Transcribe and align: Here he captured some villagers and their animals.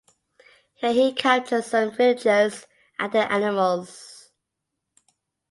Here 0.73 0.93
he 0.93 1.13
captured 1.13 1.63
some 1.63 1.91
villagers 1.91 2.65
and 2.97 3.11
their 3.11 3.31
animals. 3.31 4.31